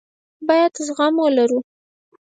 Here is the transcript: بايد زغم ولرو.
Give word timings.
بايد 0.47 0.73
زغم 0.87 1.13
ولرو. 1.23 1.59